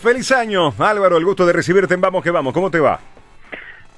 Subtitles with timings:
[0.00, 2.54] Feliz año, Álvaro, el gusto de recibirte en Vamos que Vamos.
[2.54, 2.98] ¿Cómo te va?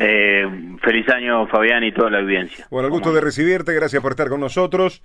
[0.00, 0.44] Eh,
[0.82, 2.67] feliz año, Fabián, y toda la audiencia.
[2.72, 5.00] Bueno, el gusto de recibirte, gracias por estar con nosotros.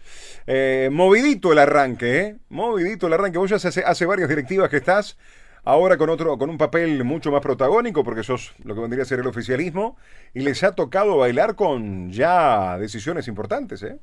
[0.48, 2.36] Eh, movidito el arranque, ¿eh?
[2.50, 3.38] Movidito el arranque.
[3.38, 5.20] Vos ya hace, hace varias directivas que estás,
[5.64, 9.06] ahora con otro, con un papel mucho más protagónico, porque sos lo que vendría a
[9.06, 9.98] ser el oficialismo,
[10.34, 14.00] y les ha tocado bailar con ya decisiones importantes, ¿eh?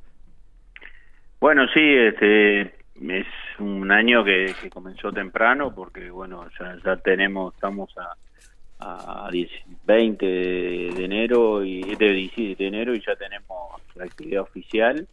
[1.41, 3.27] Bueno, sí, este es
[3.61, 8.15] un año que, comenzó temprano, porque bueno, ya, ya tenemos, estamos a
[8.81, 9.31] a
[9.87, 15.07] 20 de enero y de, de enero y ya tenemos la actividad oficial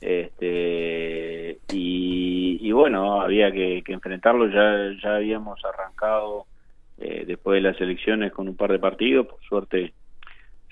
[0.00, 4.48] este y, bueno había que, enfrentarlo.
[4.48, 6.46] Ya ya habíamos arrancado
[6.98, 9.26] eh, después de las elecciones con un par de partidos.
[9.26, 9.92] Por suerte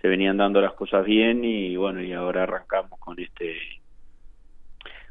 [0.01, 3.57] se venían dando las cosas bien y bueno y ahora arrancamos con este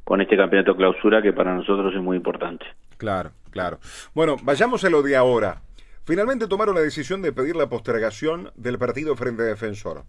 [0.05, 3.79] con este campeonato clausura que para nosotros es muy importante claro claro
[4.13, 5.61] bueno vayamos a lo de ahora
[6.05, 10.03] Finalmente tomaron la decisión de pedir la postergación del partido frente a Defensor.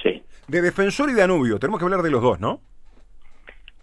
[0.00, 0.22] Sí.
[0.46, 2.60] De Defensor y Danubio, tenemos que hablar de los dos, ¿no?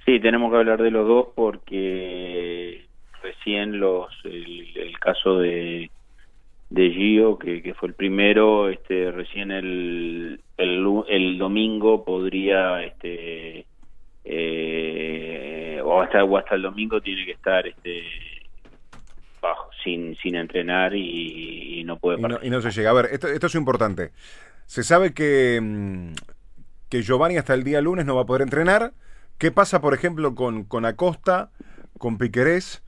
[0.06, 2.86] Sí, tenemos que hablar de los dos porque
[3.22, 5.92] recién los el, caso de
[6.70, 13.33] de Gio, que, fue el primero, este recién el, el, domingo podría este
[15.94, 18.04] o hasta o hasta el domingo tiene que estar este
[19.84, 22.92] sin, sin entrenar y, no puede y no, se llega.
[22.92, 24.12] A ver, esto, esto es importante.
[24.66, 26.14] Se sabe que, mm,
[26.90, 28.94] que Giovanni hasta el día lunes no va a poder entrenar.
[29.38, 31.50] ¿Qué pasa, por ejemplo, con, con Acosta,
[31.98, 32.82] con Piquerés,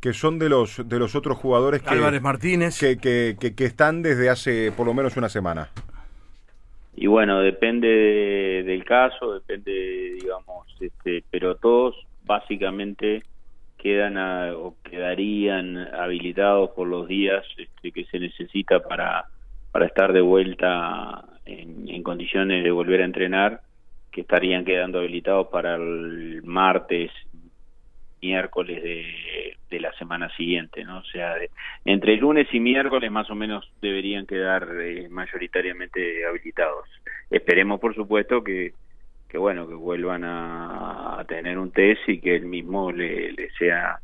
[0.00, 2.78] que son de los, de los otros jugadores que, Álvarez Martínez.
[2.78, 5.70] Que, que, que, están desde hace por lo menos una semana?
[6.94, 13.22] Y bueno, depende del caso, depende, digamos, este, pero todos básicamente
[13.78, 14.16] quedan
[14.56, 19.26] o quedarían habilitados por los días este, que se necesita para,
[19.70, 23.60] para estar de vuelta en, condiciones de volver a entrenar,
[24.10, 27.10] que estarían quedando habilitados para el martes,
[28.20, 30.98] miércoles de, la semana siguiente, ¿no?
[31.00, 31.34] O sea,
[31.84, 36.88] entre lunes y miércoles más o menos deberían quedar eh, mayoritariamente habilitados.
[37.30, 38.72] Esperemos, por supuesto, que
[39.28, 44.00] que bueno que vuelvan a, tener un test y que el mismo le, sea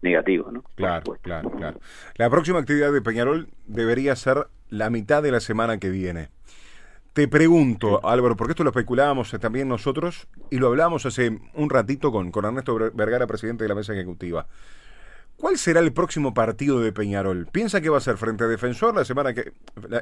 [0.00, 0.62] negativo, ¿no?
[0.74, 1.80] Claro, claro, claro.
[2.16, 6.28] La próxima actividad de Peñarol debería ser la mitad de la semana que viene.
[7.12, 12.10] Te pregunto, Álvaro, porque esto lo especulábamos también nosotros y lo hablábamos hace un ratito
[12.10, 14.46] con, con Ernesto Vergara, presidente de la mesa ejecutiva.
[15.36, 17.48] ¿Cuál será el próximo partido de Peñarol?
[17.50, 19.52] ¿Piensa que va a ser frente a Defensor la semana que,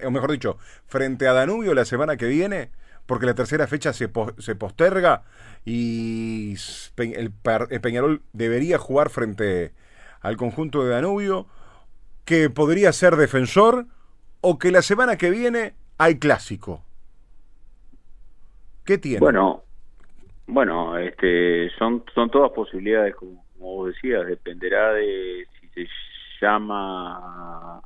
[0.05, 2.71] o mejor dicho, frente a Danubio la semana que viene?
[3.07, 5.23] Porque la tercera fecha se, se posterga
[5.65, 6.55] y
[6.97, 7.33] el,
[7.81, 9.73] Peñarol debería jugar frente
[10.21, 11.47] al conjunto de Danubio,
[12.25, 13.87] que podría ser defensor
[14.41, 16.85] o que la semana que viene hay clásico.
[18.85, 19.21] ¿Qué tiene?
[19.21, 19.65] Bueno,
[20.47, 25.89] bueno, este, son son todas posibilidades, como, como vos decías, dependerá de si se
[26.41, 27.81] llama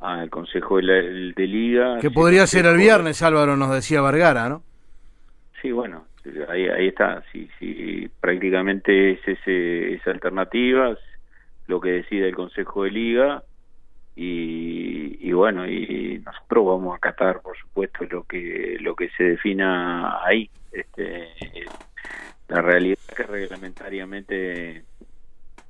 [0.00, 1.98] al Consejo de, Liga.
[2.00, 4.62] Que podría ser el viernes, Álvaro, nos decía Vergara, ¿no?
[5.60, 6.06] Sí, bueno,
[6.48, 7.22] ahí, ahí está.
[7.30, 10.96] Si, sí, prácticamente es ese, esa alternativa,
[11.66, 13.42] lo que decide el Consejo de Liga.
[14.16, 20.22] Y, bueno, y nosotros vamos a acatar, por supuesto, lo que lo que se defina
[20.22, 20.50] ahí.
[20.72, 21.28] Este,
[22.48, 24.84] la realidad es que reglamentariamente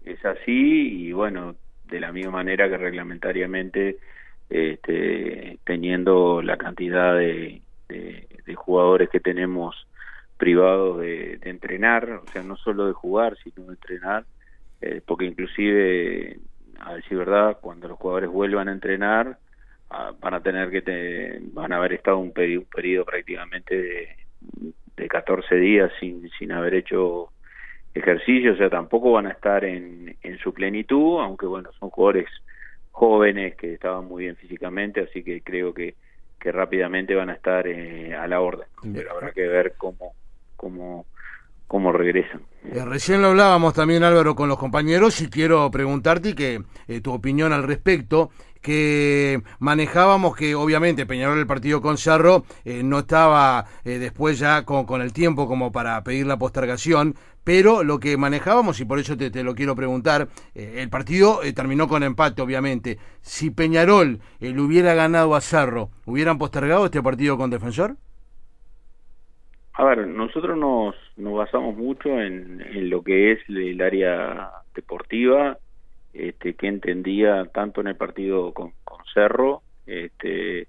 [0.05, 1.55] es así y bueno,
[1.85, 3.99] de la misma manera que reglamentariamente
[4.50, 7.62] este, teniendo la cantidad de,
[8.56, 9.87] jugadores que tenemos
[10.37, 14.25] privados de, entrenar, o sea, no solo de jugar, sino de entrenar,
[14.81, 16.38] eh, porque inclusive,
[16.81, 19.38] a decir verdad, cuando los jugadores vuelvan a entrenar,
[19.88, 24.09] ah, van a tener que, van a haber estado un, periodo, un periodo prácticamente de,
[24.97, 27.32] de 14 días sin, sin haber hecho
[27.94, 32.28] ejercicio, o sea, tampoco van a estar en, en su plenitud, aunque bueno, son jugadores
[32.91, 35.97] jóvenes que estaban muy bien físicamente, así que creo que,
[36.38, 38.69] que rápidamente van a estar eh, a la orden.
[38.94, 40.14] Pero habrá que ver cómo,
[40.56, 41.06] cómo,
[41.70, 42.40] cómo regresan.
[42.64, 47.12] Eh, recién lo hablábamos también, Álvaro, con los compañeros y quiero preguntarte que eh, tu
[47.12, 48.31] opinión al respecto
[48.61, 55.00] que manejábamos que obviamente Peñarol el partido con Cerro eh, no estaba después ya con,
[55.00, 57.14] el tiempo como para pedir la postergación,
[57.44, 61.87] pero lo que manejábamos, y por eso te, te lo quiero preguntar, el partido terminó
[61.87, 62.99] con empate obviamente.
[63.23, 67.96] Si Peñarol le hubiera ganado a Cerro, ¿hubieran postergado este partido con Defensor?
[69.75, 75.58] A ver, nosotros nos, nos basamos mucho en, en lo que es el área deportiva
[76.12, 78.72] este, que entendía tanto en el partido con,
[79.12, 80.69] Cerro este,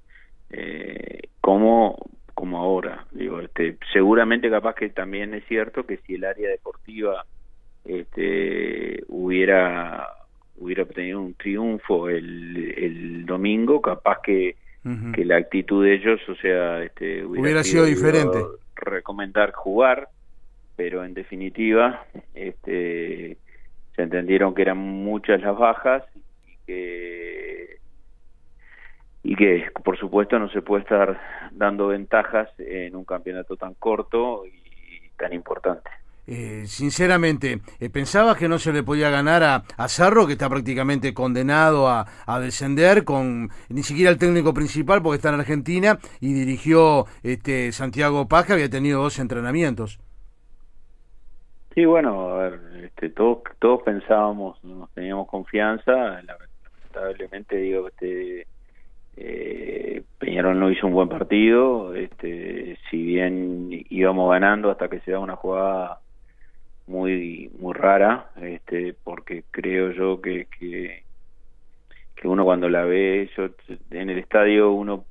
[0.49, 1.97] eh, como
[2.33, 3.05] como ahora.
[3.11, 7.25] Digo este seguramente capaz que también es cierto que si el área deportiva
[7.85, 10.07] este hubiera
[10.57, 14.55] hubiera obtenido un triunfo el, el domingo capaz que,
[15.13, 18.39] que la actitud de ellos o sea este hubiera, sido, diferente
[18.81, 20.09] recomendar jugar
[20.75, 23.37] pero en definitiva este
[23.95, 26.03] se entendieron que eran muchas las bajas
[26.45, 27.77] y que
[29.23, 31.19] y que por supuesto no se puede estar
[31.51, 35.89] dando ventajas en un campeonato tan corto y tan importante.
[36.27, 40.49] Eh, sinceramente, eh, ¿pensabas que no se le podía ganar a, a Zarro, que está
[40.49, 45.97] prácticamente condenado a, a, descender, con ni siquiera el técnico principal, porque está en Argentina,
[46.19, 49.99] y dirigió este Santiago Paz, que había tenido dos entrenamientos?
[51.73, 58.45] Sí, bueno, a ver, este, todos, todos pensábamos, nos teníamos confianza, lamentablemente digo, este,
[59.15, 65.11] eh, Peñarol no hizo un buen partido, este, si bien íbamos ganando hasta que se
[65.11, 66.00] da una jugada
[66.87, 71.03] muy muy rara, este, porque creo yo que, que,
[72.15, 73.49] que uno cuando la ve, yo,
[73.91, 75.05] en el estadio uno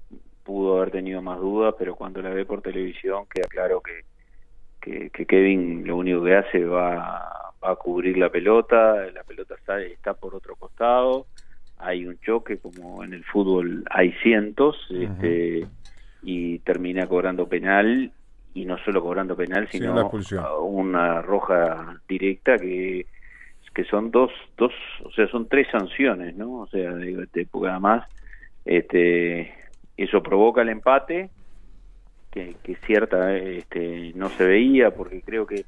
[0.45, 4.05] pudo haber tenido más dudas, pero cuando la ve por televisión queda claro que
[4.81, 10.15] que, Kevin lo único que hace va, a cubrir la pelota, la pelota está, está
[10.15, 11.27] por otro costado,
[11.77, 15.67] hay un choque como en el fútbol hay cientos, este,
[16.23, 18.13] y termina cobrando penal,
[18.55, 20.11] y no solo cobrando penal, sino
[20.61, 23.07] una roja directa que
[23.75, 24.73] que son dos, dos,
[25.05, 26.61] o sea, son tres sanciones, ¿no?
[26.61, 28.05] O sea, digo, este, porque además,
[28.65, 29.55] este,
[29.97, 31.31] eso provoca el empate
[32.31, 32.57] que,
[32.87, 35.65] cierta este, no se veía porque creo que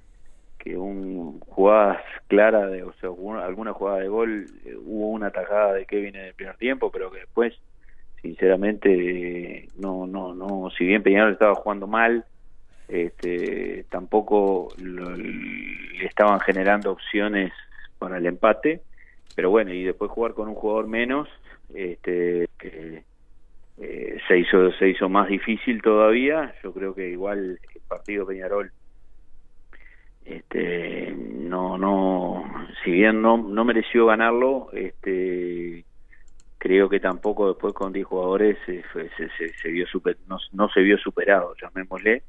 [0.59, 3.11] que un jugadas claras de o sea
[3.45, 7.11] alguna jugada de gol eh, hubo una tajada de Kevin en el primer tiempo pero
[7.11, 7.53] que después
[8.23, 12.25] sinceramente no no no si bien Peñarol estaba jugando mal
[12.93, 17.53] este tampoco le estaban generando opciones
[17.99, 18.83] para el empate
[19.35, 21.29] pero bueno y después jugar con un jugador menos
[21.75, 23.05] este que
[23.79, 26.55] eh, se hizo se hizo más difícil todavía.
[26.63, 28.71] Yo creo que igual el partido Peñarol
[30.25, 32.45] este no no
[32.85, 35.85] si bien no no mereció ganarlo este
[36.59, 38.85] creo que tampoco después con 10 jugadores se,
[39.61, 42.23] se, vio super, no, no se vio superado llamémosle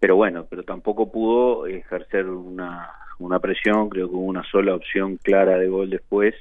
[0.00, 5.16] pero bueno pero tampoco pudo ejercer una una presión creo que hubo una sola opción
[5.16, 6.34] clara de gol después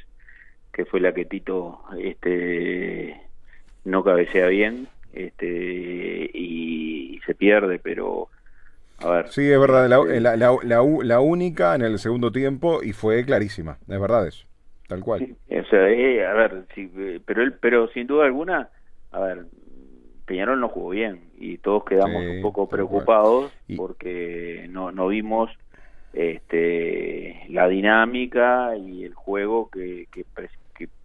[0.73, 3.19] que fue la que Tito este
[3.83, 4.87] no cabecea bien
[5.17, 8.29] este y, se pierde, pero
[8.99, 9.27] a ver.
[9.29, 10.57] Sí, es verdad, la, este, la, la,
[11.03, 14.45] la, única en el segundo tiempo y fue clarísima, es verdad eso,
[14.87, 15.35] tal cual.
[15.49, 16.89] o sea, eh, a ver, sí,
[17.25, 18.69] pero él, pero sin duda alguna,
[19.11, 19.45] a ver,
[20.27, 25.49] Peñarol no jugó bien y todos quedamos un poco preocupados porque no, no vimos
[26.13, 30.25] este la dinámica y el juego que, que,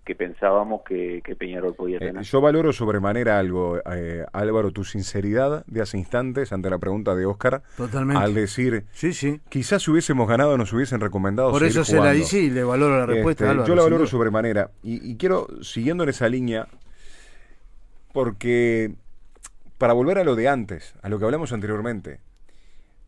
[0.04, 2.22] que pensábamos que, Peñarol podía eh, tener.
[2.22, 7.24] yo valoro sobremanera algo, eh, Álvaro, tu sinceridad de hace instantes ante la pregunta de
[7.24, 7.62] Oscar.
[7.76, 8.20] Totalmente.
[8.20, 9.40] Al decir, sí, sí.
[9.48, 11.52] quizás si hubiésemos ganado nos hubiesen recomendado.
[11.52, 13.52] Por eso se la dice y le valoro la respuesta.
[13.52, 14.70] Este, yo la valoro sobremanera.
[14.82, 16.66] Y, y quiero, siguiendo en esa línea,
[18.12, 18.93] porque
[19.82, 22.20] para volver a lo de antes, a lo que hablamos anteriormente,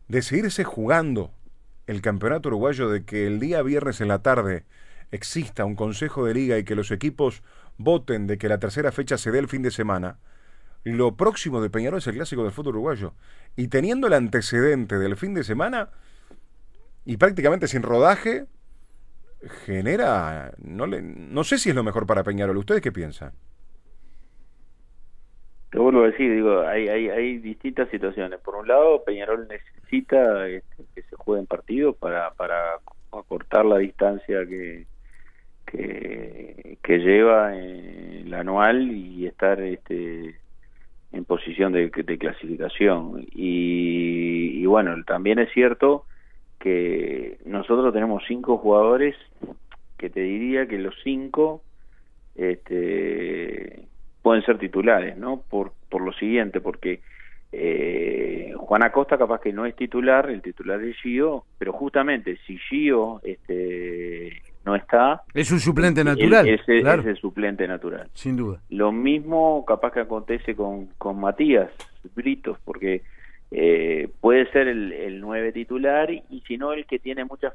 [0.09, 1.31] de seguirse jugando
[1.87, 4.65] el campeonato uruguayo de que el día viernes en la tarde
[5.09, 7.43] exista un consejo de liga y que los equipos
[7.77, 10.17] voten de que la tercera fecha se dé el fin de semana,
[10.83, 13.13] lo próximo de Peñarol es el clásico del fútbol uruguayo.
[13.55, 15.91] Y teniendo el antecedente del fin de semana,
[17.05, 18.47] y prácticamente sin rodaje,
[19.65, 22.57] genera, no, sé si es lo mejor para Peñarol.
[22.57, 23.31] ¿Ustedes qué piensan?
[25.95, 28.41] Vuelvo digo, hay, hay, distintas situaciones.
[28.41, 32.79] Por un lado, Peñarol necesita este, que se jueguen partidos para, para
[33.13, 34.87] acortar la distancia que,
[35.65, 40.35] que, lleva el anual y estar este,
[41.13, 43.25] en posición de, clasificación.
[43.31, 46.05] Y, bueno, también es cierto
[46.59, 49.15] que nosotros tenemos cinco jugadores
[49.97, 51.61] que te diría que los cinco
[52.35, 53.87] este,
[54.25, 55.43] pueden ser titulares, ¿no?
[55.47, 56.99] Por, por lo siguiente, porque
[57.51, 62.57] eh, Juan Acosta capaz que no es titular, el titular es Gio, pero justamente si
[62.57, 65.21] Gio este, no está...
[65.31, 66.49] Es un suplente natural.
[66.49, 68.09] Es, el suplente natural.
[68.13, 68.59] Sin duda.
[68.71, 71.69] Lo mismo capaz que acontece con, con Matías
[72.15, 73.03] Britos, porque
[73.51, 77.53] eh, puede ser el, el 9 titular y si no el que tiene muchas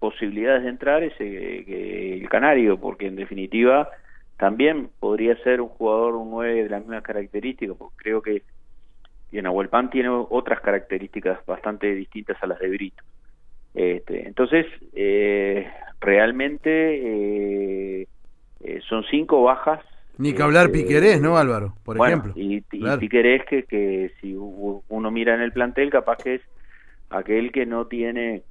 [0.00, 3.88] posibilidades de entrar es eh, el Canario, porque en definitiva
[4.40, 8.42] también podría ser un jugador, un 9 de las mismas características, porque creo que
[9.30, 13.04] y Nahuel tiene otras características bastante distintas a las de Brito.
[13.74, 15.70] Este, entonces, eh,
[16.00, 16.70] realmente
[18.00, 18.08] eh,
[18.60, 19.80] eh, son cinco bajas.
[20.16, 21.74] Ni que hablar este, Piquerés, ¿no, Álvaro?
[21.84, 22.32] Por ejemplo.
[22.34, 26.42] Y, Piquerés, que, que si uno mira en el plantel, capaz que es
[27.10, 28.42] aquel que no tiene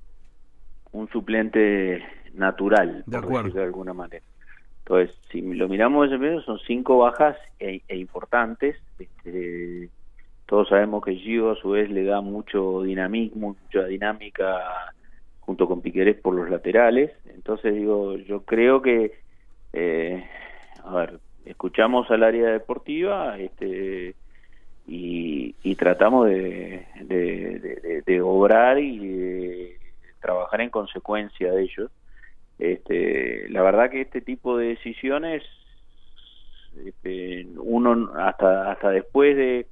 [0.91, 2.03] un suplente
[2.35, 3.49] natural, de acuerdo.
[3.49, 4.23] de alguna manera.
[4.89, 8.75] Entonces, si lo miramos desde medio, son cinco bajas e, e importantes.
[8.97, 9.87] Este,
[10.47, 14.91] todos sabemos que Gio a su vez le da mucho dinamismo, mucha dinámica
[15.41, 17.11] junto con Piquerés por los laterales.
[17.35, 19.11] Entonces digo, yo creo que,
[19.73, 20.27] eh,
[20.83, 24.15] a ver, escuchamos al área deportiva este,
[24.87, 26.87] y, tratamos de,
[28.07, 29.77] de, obrar y de
[30.19, 31.91] trabajar en consecuencia de ellos.
[32.59, 35.43] Este, la verdad que este tipo de decisiones,
[36.85, 39.67] este, uno hasta hasta después de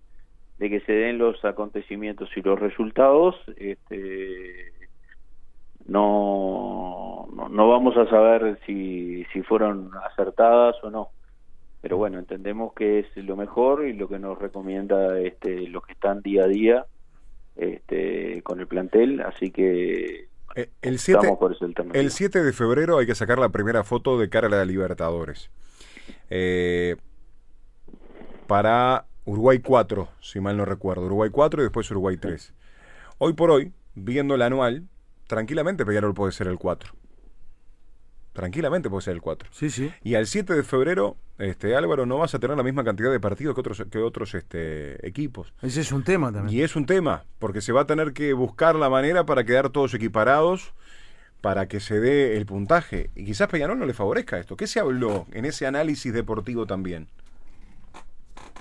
[0.60, 4.74] de que se den los acontecimientos y los resultados, este,
[5.86, 11.10] no, no, vamos a saber si, si fueron acertadas o no.
[11.82, 15.94] Pero bueno, entendemos que es lo mejor y lo que nos recomienda este, los que
[15.94, 16.86] están día a día
[17.56, 20.28] este, con el plantel, así que
[20.58, 21.56] eh, el 7, por
[21.94, 25.52] el 7 de febrero hay que sacar la primera foto de cara a la Libertadores.
[26.32, 26.96] Eh,
[28.48, 31.06] para Uruguay 4, si mal no recuerdo.
[31.06, 32.54] Uruguay 4 y después Uruguay 3.
[33.20, 34.88] Hoy por hoy, viendo el anual,
[35.28, 36.92] tranquilamente Peñarol puede ser el 4.
[38.38, 39.50] Tranquilamente puede ser el 4.
[39.52, 39.92] Sí, sí.
[40.04, 43.20] Y al 7 de febrero, este Álvaro, no vas a tener la misma cantidad de
[43.20, 45.54] partidos que otros, que otros este, equipos.
[45.62, 46.56] Ese es un tema también.
[46.56, 49.70] Y es un tema, porque se va a tener que buscar la manera para quedar
[49.70, 50.74] todos equiparados
[51.42, 53.10] para que se dé el puntaje.
[53.16, 54.56] Y quizás Peñarol no le favorezca esto.
[54.56, 57.08] ¿Qué se habló en ese análisis deportivo también?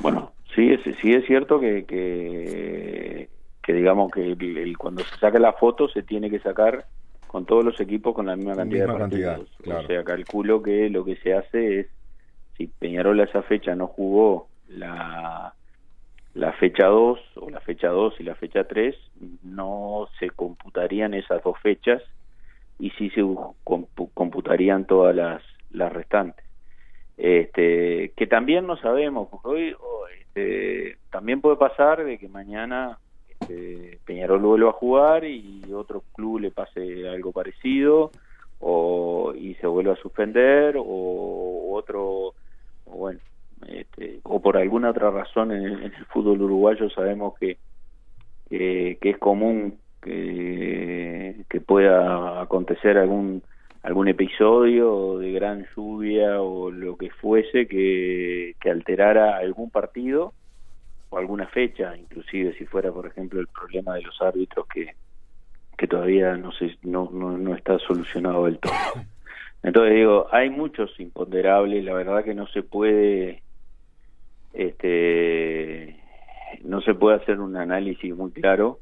[0.01, 5.53] Bueno, Sí, es, sí es cierto que, que, digamos que el, cuando se saca la
[5.53, 6.87] foto se tiene que sacar
[7.27, 9.51] con todos los equipos con la misma cantidad de partidos.
[9.67, 11.87] O sea, calculo que lo que se hace es,
[12.57, 15.55] si Peñarol a esa fecha no jugó la,
[16.35, 18.97] la fecha 2 o la fecha 2 y la fecha 3,
[19.43, 22.03] no se computarían esas dos fechas
[22.79, 23.23] y sí se
[24.15, 26.45] computarían todas las, las restantes.
[27.17, 29.77] Este, que también no sabemos, porque hoy
[30.21, 32.99] este, también puede pasar de que mañana
[33.41, 38.11] este, Peñarol vuelva a jugar y otro club le pase algo parecido
[38.61, 42.35] o y se vuelva a suspender o, otro
[42.87, 43.21] bueno
[43.67, 47.59] este, o por alguna otra razón en el, fútbol uruguayo sabemos que
[48.49, 53.43] que es común que, que pueda acontecer algún
[53.87, 60.33] algún episodio de gran lluvia o lo que fuese que, alterara algún partido
[61.09, 64.97] o alguna fecha, inclusive si fuera, por ejemplo, el problema de los árbitros que,
[65.77, 68.73] que todavía no, se, no, no, está solucionado del todo.
[69.63, 73.43] Entonces digo, hay muchos imponderables, la verdad que no se puede
[74.57, 75.97] este
[76.65, 78.81] no se puede hacer un análisis muy claro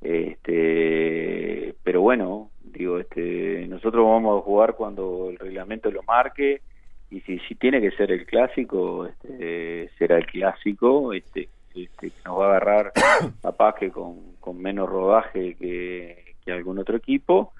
[0.00, 6.62] este pero bueno digo este nosotros vamos a jugar cuando el reglamento lo marque
[7.10, 12.16] y si, si tiene que ser el clásico este, será el clásico este, este, que
[12.24, 12.92] nos va a agarrar
[13.42, 17.52] capaz que con, con menos rodaje que, que algún otro equipo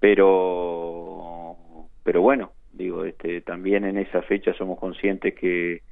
[0.00, 1.56] pero
[2.02, 5.82] pero bueno digo este también en esa fecha somos conscientes que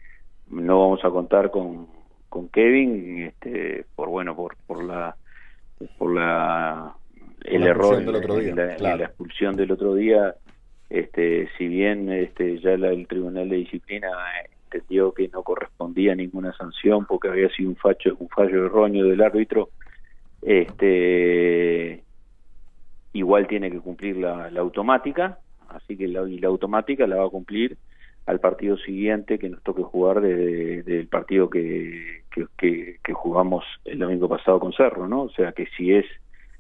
[0.49, 1.89] no vamos a contar con
[2.29, 5.17] con Kevin este por bueno por por la
[5.99, 6.95] por la
[7.45, 10.35] el error en, la, expulsión del otro día
[10.89, 14.09] este si bien este ya el tribunal de disciplina
[14.65, 15.43] entendió que no
[15.97, 19.71] correspondía ninguna sanción porque había sido un fallo un fallo erróneo del árbitro
[20.43, 22.03] este
[23.13, 25.39] igual tiene que cumplir la, automática
[25.69, 27.77] así que la, y la automática la va a cumplir
[28.27, 32.25] al partido siguiente que nos toque jugar del de, partido que,
[32.59, 35.23] que, que, jugamos el domingo pasado con Cerro, ¿no?
[35.23, 36.05] O sea que si es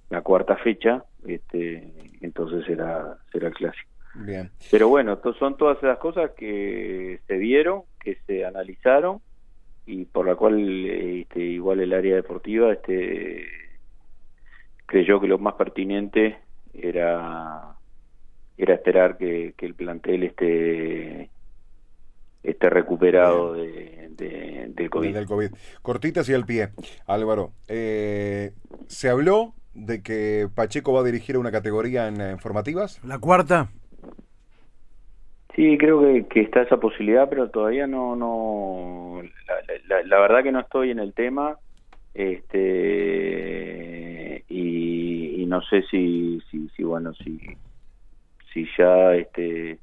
[0.09, 3.91] la cuarta fecha, este, entonces será, será el clásico.
[4.15, 4.49] Bien.
[4.71, 9.21] Pero bueno, son todas esas cosas que se vieron, que se analizaron
[9.87, 13.47] y por la cual este, igual el área deportiva este,
[14.87, 16.39] creyó que lo más pertinente
[16.75, 17.75] era
[18.59, 21.31] era esperar que, que el plantel esté
[22.43, 24.09] esté recuperado de,
[24.69, 25.51] del COVID.
[25.83, 26.71] Cortitas y al pie,
[27.07, 27.53] Álvaro.
[27.69, 28.53] Eh,
[28.87, 33.03] se habló de que Pacheco va a dirigir una categoría en, en formativas?
[33.05, 33.69] ¿La cuarta?
[35.55, 39.16] Sí, creo que, que, está esa posibilidad, pero todavía no, no,
[40.05, 41.57] la, verdad que no estoy en el tema,
[42.15, 43.65] este,
[44.49, 47.39] y, y no sé si, si, si, bueno, si,
[48.53, 49.79] si ya, este,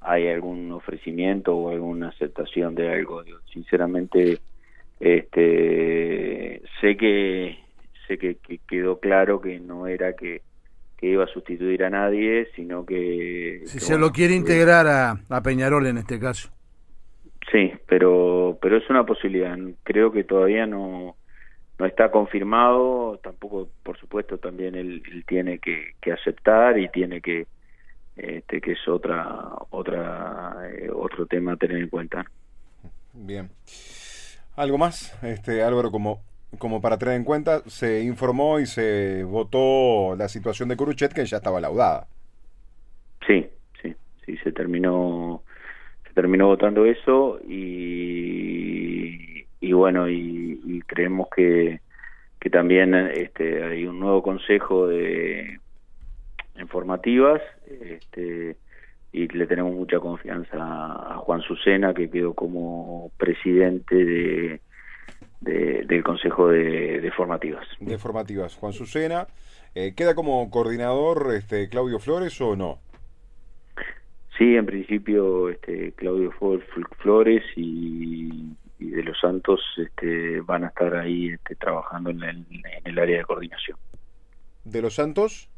[0.00, 3.22] hay algún ofrecimiento o alguna aceptación de algo.
[3.52, 4.38] sinceramente,
[5.00, 7.58] este, sé que,
[8.06, 10.42] sé que, que quedó claro que no era que
[11.04, 13.62] que iba a sustituir a nadie, sino que...
[13.66, 16.50] Si que, se bueno, lo quiere integrar a, a, Peñarol en este caso.
[17.50, 19.56] Sí, pero, pero es una posibilidad.
[19.82, 21.16] Creo que todavía no,
[21.78, 27.20] no está confirmado, tampoco, por supuesto, también él, él tiene que, que, aceptar y tiene
[27.20, 27.46] que,
[28.16, 32.24] este, que es otra, otra, eh, otro tema a tener en cuenta.
[33.12, 33.50] Bien.
[34.56, 36.22] ¿Algo más, este Álvaro, como
[36.58, 41.24] como para tener en cuenta, se informó y se votó la situación de Curuchet que
[41.24, 42.06] ya estaba laudada.
[43.26, 43.48] Sí,
[43.82, 45.42] sí, sí, se terminó,
[46.14, 47.96] terminó votando eso y,
[49.60, 51.80] y bueno, y, creemos que,
[52.38, 55.58] que también este, hay un nuevo consejo de
[56.60, 58.56] informativas este,
[59.12, 64.60] y le tenemos mucha confianza a Juan Sucena que quedó como presidente de
[65.44, 67.66] de, del Consejo de, Formativas.
[67.80, 68.56] De Formativas.
[68.56, 69.28] Juan Susena,
[69.74, 72.78] eh, ¿queda como coordinador este Claudio Flores o no?
[74.36, 76.32] Sí, en principio este Claudio
[76.98, 82.46] Flores y, y de los Santos este, van a estar ahí este, trabajando en el,
[82.50, 83.78] en el área de coordinación.
[84.64, 85.48] ¿De los Santos?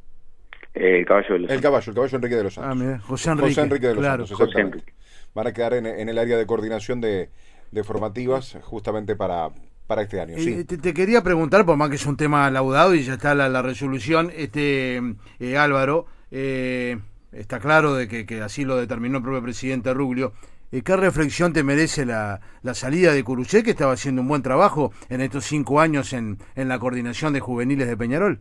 [0.75, 2.73] Eh, el caballo de los El caballo, el caballo Enrique de los Santos.
[2.73, 3.49] Ah, mira, José Enrique.
[3.49, 4.27] José Enrique de los claro.
[4.27, 4.93] Santos, exactamente.
[5.35, 7.31] Van a quedar en, en el área de coordinación de,
[7.71, 9.49] de formativas justamente para,
[9.87, 10.35] para este año.
[10.37, 10.53] Sí.
[10.53, 13.35] Eh, te, te, quería preguntar, por más que es un tema laudado y ya está
[13.35, 15.01] la, la resolución, este
[15.41, 16.99] eh, Álvaro, eh,
[17.39, 20.33] está claro de que, que, así lo determinó el propio presidente Ruglio.
[20.73, 22.41] Eh, ¿Qué reflexión te merece la,
[22.75, 26.69] salida de Curuchet, que estaba haciendo un buen trabajo en estos cinco años en, en
[26.69, 28.41] la coordinación de juveniles de Peñarol?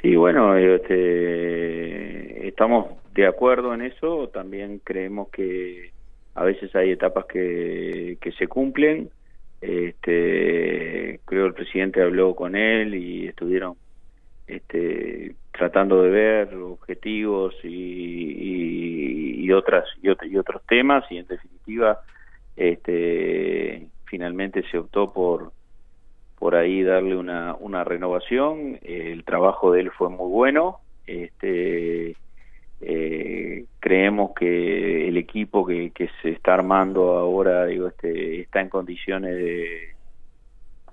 [0.00, 4.28] Sí, bueno, este, estamos de acuerdo en eso.
[4.28, 5.90] También creemos que
[6.34, 9.10] a veces hay etapas que, que se cumplen
[9.60, 13.74] este creo el presidente habló con él y estuvieron
[14.46, 22.00] este tratando de ver objetivos y, y, otras y, y, otros temas y en definitiva
[22.56, 25.52] este finalmente se optó por
[26.38, 28.78] por ahí darle una una renovación.
[28.82, 30.78] El trabajo de él fue muy bueno.
[31.06, 32.16] Este
[32.80, 38.68] eh, creemos que el equipo que, que, se está armando ahora digo este está en
[38.68, 39.95] condiciones de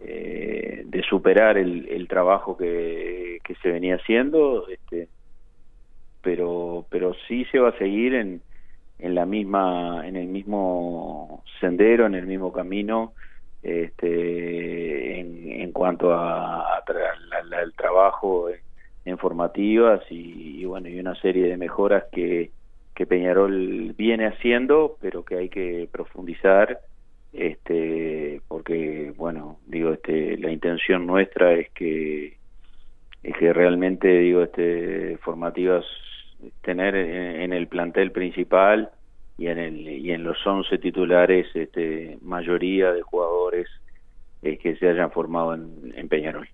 [0.06, 5.08] eh, de superar el, el trabajo que, que, se venía haciendo este
[6.22, 8.42] pero pero sí se va a seguir en
[9.00, 13.14] en la misma en el mismo sendero en el mismo camino
[13.62, 18.50] este en, en cuanto a, a, a, al trabajo
[19.06, 22.52] informativas y, y, bueno y una serie de mejoras que,
[22.94, 26.82] que Peñarol viene haciendo pero que hay que profundizar
[27.34, 32.38] este porque bueno digo este la intención nuestra es que
[33.24, 35.84] es que realmente digo este formativas
[36.62, 38.92] tener en, el plantel principal
[39.38, 43.68] y en el y en los 11 titulares este mayoría de jugadores
[44.42, 46.48] que se hayan formado en, en Peñarol.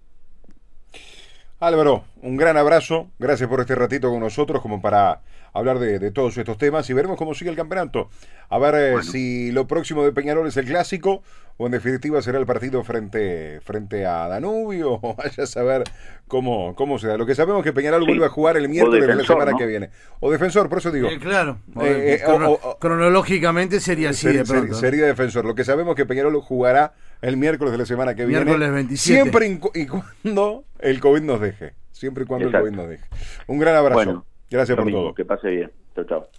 [1.60, 5.22] Álvaro, un gran abrazo, gracias por este ratito con nosotros como para
[5.54, 8.10] hablar de, de todos estos temas y veremos cómo sigue el campeonato.
[8.50, 9.04] A ver eh, bueno.
[9.04, 11.24] si lo próximo de Peñarol es el clásico
[11.58, 15.84] o en definitiva será el partido frente, frente a Danubio o vaya a saber
[16.28, 17.18] cómo, cómo se da.
[17.18, 18.08] Lo que sabemos es que Peñarol sí.
[18.08, 19.58] vuelve a jugar el miércoles de la semana ¿no?
[19.58, 19.90] que viene.
[20.20, 21.10] O defensor, por eso digo.
[21.10, 24.74] Eh, claro, eh, crono o, o, cronológicamente sería así sería, de pronto.
[24.76, 25.46] Sería defensor.
[25.46, 28.74] Lo que sabemos es que Peñarol jugará el miércoles de la semana que miércoles viene.
[28.74, 29.22] 27.
[29.22, 31.79] Siempre y cuando el COVID nos deje.
[32.00, 32.68] Siempre y cuando Exacto.
[32.70, 33.04] el nos deje.
[33.48, 33.96] Un gran abrazo.
[33.96, 35.14] Bueno, Gracias por mismo, todo.
[35.16, 35.72] Que pase bien.
[35.96, 36.30] Chao, chao.